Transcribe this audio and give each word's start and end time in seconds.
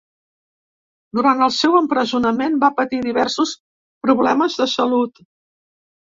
Durant 1.19 1.43
el 1.47 1.53
seu 1.57 1.77
empresonament 1.79 2.57
va 2.65 2.71
patir 2.81 3.03
diversos 3.05 3.53
problemes 4.09 4.59
de 4.65 4.69
salut. 4.75 5.25